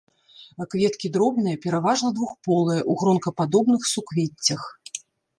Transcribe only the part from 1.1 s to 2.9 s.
дробныя, пераважна двухполыя,